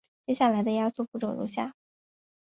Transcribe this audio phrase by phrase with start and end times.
[0.25, 1.75] 接下来的压缩步骤如下。